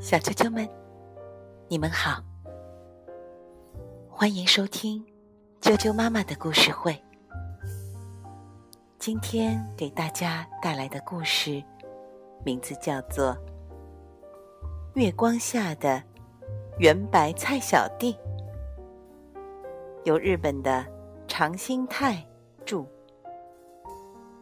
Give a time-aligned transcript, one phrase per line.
[0.00, 0.66] 小啾啾们，
[1.68, 2.22] 你们好，
[4.08, 5.04] 欢迎收听
[5.60, 6.98] 啾啾妈妈的故事会。
[8.98, 11.62] 今天给大家带来的故事，
[12.42, 13.34] 名字叫做
[14.94, 16.02] 《月光下的
[16.78, 18.14] 圆白菜小弟》，
[20.04, 20.86] 由日本的
[21.28, 22.26] 长兴泰
[22.64, 22.86] 著，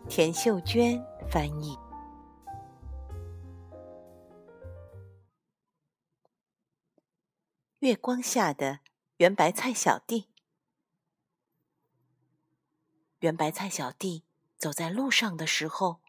[0.08, 1.76] 田秀娟翻译。
[7.80, 8.80] 月光下的
[9.16, 10.28] 圆白菜小弟，
[13.20, 14.22] 圆白菜小弟
[14.58, 16.02] 走在路上的时候，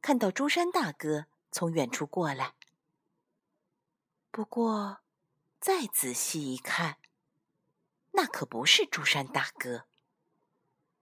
[0.00, 2.54] 看到朱山大哥从远处过来。
[4.30, 5.00] 不过，
[5.60, 6.96] 再仔细一看，
[8.12, 9.84] 那可不是朱山大哥。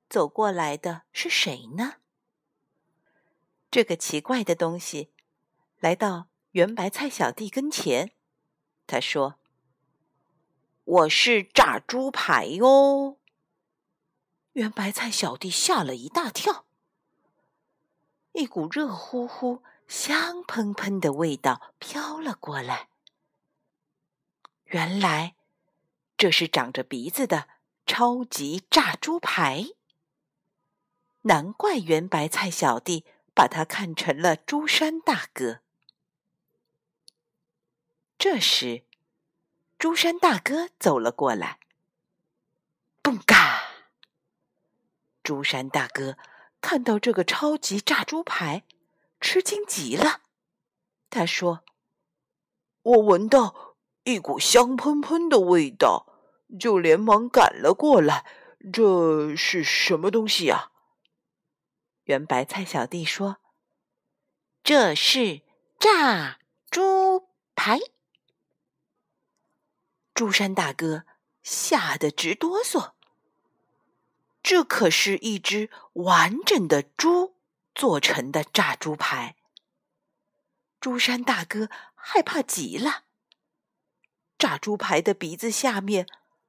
[0.08, 1.98] 走过来的是谁呢？
[3.70, 5.12] 这个奇怪的东西
[5.78, 8.12] 来到圆白菜小弟跟前，
[8.88, 9.38] 他说。
[10.84, 13.16] 我是炸猪排哟！
[14.54, 16.64] 圆白菜小弟吓了一大跳，
[18.32, 22.88] 一股热乎乎、香喷喷的味道飘了过来。
[24.64, 25.36] 原来
[26.16, 27.48] 这是长着鼻子的
[27.86, 29.66] 超级炸猪排，
[31.22, 35.60] 难怪圆白菜小弟把它看成了朱山大哥。
[38.18, 38.82] 这时。
[39.82, 41.58] 朱山大哥走了过来，
[43.02, 43.64] 嘣嘎！
[45.24, 46.16] 朱山大哥
[46.60, 48.62] 看到这个超级炸猪排，
[49.20, 50.20] 吃惊极了。
[51.10, 51.64] 他说
[52.82, 56.06] ：“我闻到一股香喷喷的味道，
[56.60, 58.24] 就连忙赶了过来。
[58.72, 60.70] 这是什么东西呀？”
[62.06, 63.38] 圆白菜小弟说
[64.62, 65.42] ：“这是
[65.80, 66.38] 炸
[66.70, 67.80] 猪排。”
[70.22, 71.04] 朱山大哥
[71.42, 72.92] 吓得直哆嗦。
[74.40, 77.34] 这可是一只完整的猪
[77.74, 79.34] 做成的炸猪排。
[80.78, 83.02] 朱山大哥害怕极了。
[84.38, 86.06] 炸猪排的鼻子下面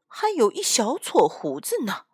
[0.08, 2.06] 还有一小撮胡子呢，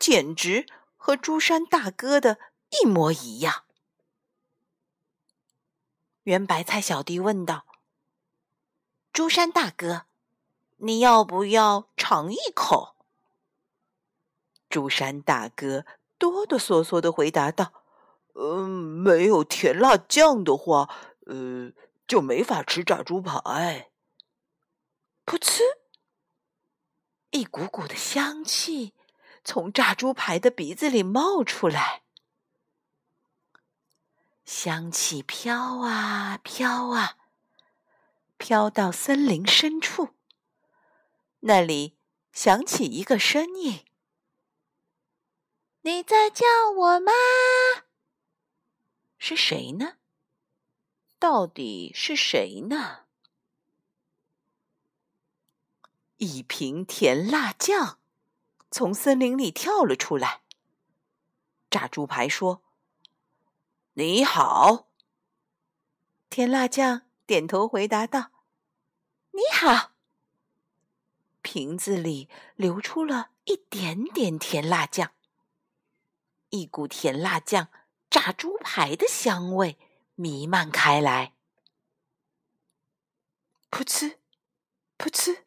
[0.00, 2.40] 简直和朱山大哥的
[2.70, 3.62] 一模一样。
[6.24, 7.64] 圆白菜小弟问道
[9.14, 10.06] ：“朱山大哥。”
[10.76, 12.96] 你要不要尝一口？
[14.68, 15.86] 朱山大哥
[16.18, 17.72] 哆哆嗦嗦的回答道
[18.34, 20.92] ：“嗯，没有甜辣酱的话，
[21.26, 21.72] 呃，
[22.06, 23.38] 就没法吃炸猪排。”
[25.24, 25.60] 噗呲，
[27.30, 28.92] 一股股的香气
[29.44, 32.02] 从炸猪排的鼻子里冒出来，
[34.44, 37.16] 香气飘啊飘啊，
[38.36, 40.10] 飘到森林深处。
[41.46, 41.98] 那里
[42.32, 43.84] 响起一个声音
[45.82, 47.12] ：“你在叫我吗？
[49.18, 49.98] 是谁呢？
[51.18, 53.04] 到底是谁呢？”
[56.16, 57.98] 一瓶甜辣酱
[58.70, 60.40] 从森林里跳了出来。
[61.68, 62.62] 炸猪排说
[63.92, 64.88] ：“你好。”
[66.30, 68.30] 甜辣酱点头回答道
[69.32, 69.90] ：“你好。”
[71.54, 75.12] 瓶子里流出了一点点甜辣酱，
[76.50, 77.68] 一股甜辣酱
[78.10, 79.78] 炸猪排的香味
[80.16, 81.32] 弥漫开来。
[83.70, 84.16] 噗呲，
[84.98, 85.44] 噗呲，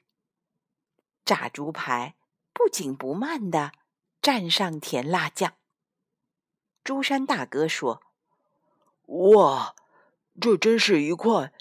[1.26, 2.16] 炸猪排
[2.54, 3.74] 不紧不慢的
[4.22, 5.58] 蘸上甜辣酱。
[6.86, 8.02] 朱山大哥说
[9.36, 9.76] ：“哇，
[10.40, 11.52] 这真是一块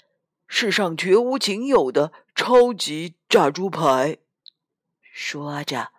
[0.47, 4.19] 世上绝无仅有的超级炸猪排！”
[5.19, 5.93] 说着，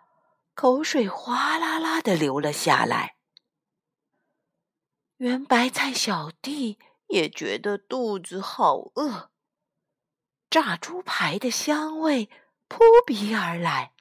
[0.53, 3.17] 口水哗啦啦的流了下来。
[5.17, 9.29] 圆白菜小弟也觉得肚子好饿，
[10.49, 12.29] 炸猪排的香味
[12.69, 13.91] 扑鼻而来。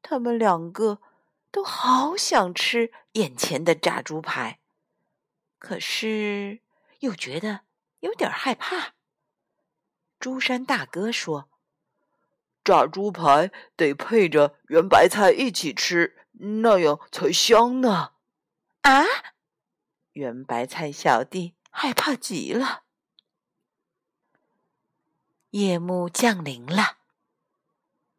[0.00, 1.02] 他们两个
[1.50, 4.60] 都好想吃眼前的炸猪排，
[5.58, 6.62] 可是
[7.00, 7.66] 又觉得
[8.00, 8.94] 有点害怕。
[10.18, 11.50] 朱山大哥说。
[12.66, 18.14] 炸猪排得配着圆白菜一起吃，那样才香呢。
[18.80, 19.04] 啊！
[20.14, 22.82] 圆白菜小弟害怕极了。
[25.50, 26.98] 夜幕降临了，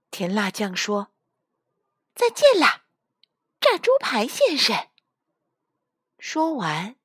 [0.10, 1.12] 甜辣酱说
[2.16, 2.86] ：“再见啦，
[3.60, 4.88] 炸猪排先生。”
[6.18, 6.96] 说完，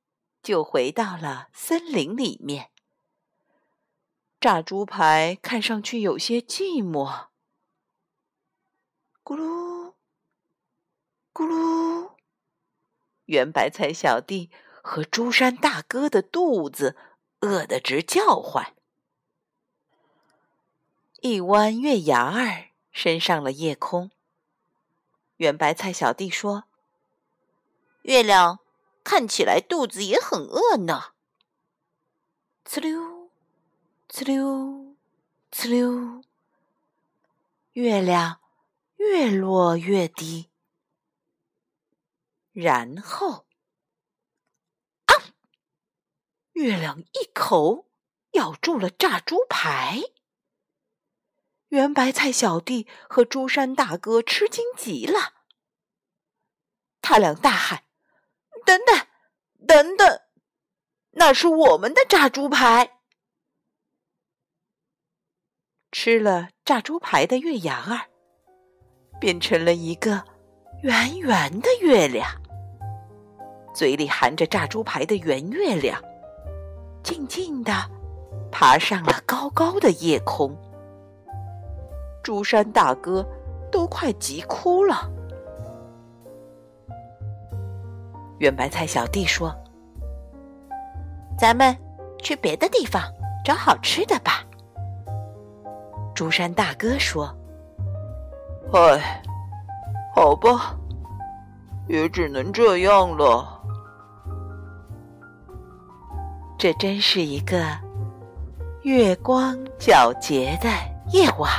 [0.41, 2.71] 就回到了森林里面。
[4.39, 7.32] 炸猪排看上去有些寂寞。
[9.23, 9.93] 咕噜，
[11.33, 12.11] 咕噜，
[13.25, 16.97] 圆白菜小弟和朱山大哥的肚子
[17.39, 18.75] 饿得直叫唤。
[21.21, 24.11] 一弯月牙儿升上了夜空。
[25.37, 26.65] 圆白菜小弟说
[28.03, 28.59] ：“月亮
[29.05, 31.13] 看起来肚子也很饿呢。”
[32.67, 33.29] 呲溜，
[34.09, 34.95] 呲溜，
[35.49, 36.21] 呲溜，
[37.71, 38.41] 月亮
[39.03, 40.49] 越落越低。
[42.53, 43.45] 然后，
[45.05, 45.11] 啊！
[46.53, 47.89] 月亮一口
[48.31, 49.99] 咬住了炸猪排。
[51.67, 55.33] 圆白菜小弟和朱山大哥吃惊极了，
[57.01, 57.83] 他俩大喊
[58.65, 59.07] ：“等等，
[59.67, 60.21] 等等，
[61.11, 63.01] 那是我们的炸猪排！”
[65.91, 68.12] 吃了炸猪排的月牙儿，
[69.19, 70.21] 变成了一个
[70.81, 72.27] 圆圆的月亮，
[73.73, 76.01] 嘴里含着炸猪排的圆月亮，
[77.03, 77.71] 静静地
[78.51, 80.55] 爬上了高高的夜空。
[82.21, 83.25] 朱山大哥
[83.71, 85.09] 都快急哭了。
[88.39, 89.53] 圆白菜小弟说
[91.37, 91.75] ：“咱们
[92.21, 93.01] 去别的地方
[93.43, 94.43] 找好吃的吧。”
[96.15, 97.33] 朱山大哥说
[98.75, 99.21] ：“唉，
[100.15, 100.75] 好吧，
[101.87, 103.61] 也只能这样了。”
[106.57, 107.61] 这真是一个
[108.81, 110.69] 月光皎洁的
[111.11, 111.51] 夜晚。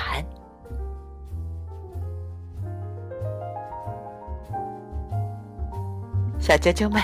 [6.41, 7.01] 小啾啾们，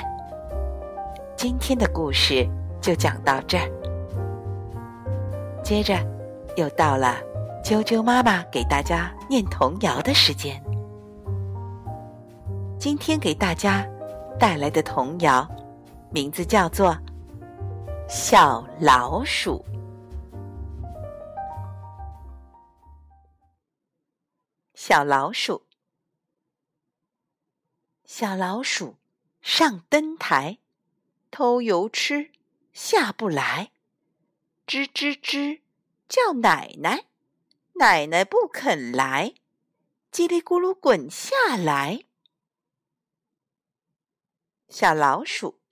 [1.36, 2.44] 今天的故事
[2.80, 3.70] 就讲到这儿。
[5.62, 5.94] 接着
[6.56, 7.14] 又到了
[7.62, 10.62] 啾啾妈妈给大家念童谣的时间。
[12.78, 13.86] 今天给大家
[14.38, 15.48] 带来的童谣
[16.10, 16.92] 名字叫做
[18.08, 19.64] 《小老鼠》。
[24.74, 25.62] 小老鼠，
[28.06, 28.96] 小老鼠。
[29.42, 30.58] 上灯台，
[31.30, 32.30] 偷油吃，
[32.72, 33.70] 下不来。
[34.66, 35.60] 吱吱吱，
[36.08, 37.04] 叫奶奶，
[37.80, 39.32] 奶奶不肯来。
[40.12, 42.04] 叽里咕噜滚下来。
[44.68, 45.62] 小老鼠，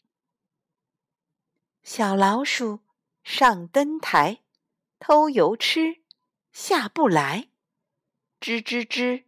[1.83, 2.81] 小老鼠
[3.23, 4.41] 上灯台，
[4.99, 6.01] 偷油吃，
[6.51, 7.51] 下不来。
[8.41, 9.25] 吱吱吱，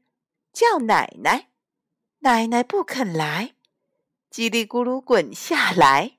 [0.51, 1.51] 叫奶奶，
[2.21, 3.57] 奶奶不肯来。
[4.31, 6.17] 叽里咕噜滚下来。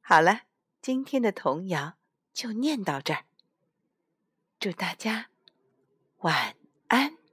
[0.00, 0.44] 好了，
[0.80, 1.98] 今天的童谣
[2.32, 3.26] 就念到这儿。
[4.64, 5.26] 祝大家
[6.20, 6.54] 晚
[6.88, 7.23] 安。